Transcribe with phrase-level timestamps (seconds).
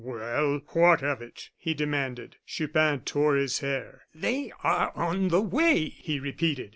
[0.03, 2.37] "Well, what of it?" he demanded.
[2.47, 4.07] Chupin tore his hair.
[4.15, 6.69] "They are on the way," he repeated.